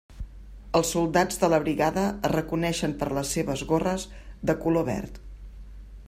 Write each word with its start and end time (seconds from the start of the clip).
Els 0.77 0.91
soldats 0.95 1.41
de 1.41 1.49
la 1.53 1.59
brigada 1.65 2.05
es 2.29 2.33
reconeixen 2.33 2.95
per 3.03 3.09
les 3.17 3.33
seves 3.37 3.65
gorres 3.73 4.07
de 4.51 4.57
color 4.65 4.89
verd. 4.89 5.21